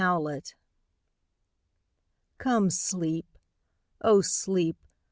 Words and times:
To 0.03 0.17
Sleep 0.17 0.47
COME, 2.39 2.69
Sleep; 2.71 3.37
O 4.01 4.21
Sleep! 4.21 4.77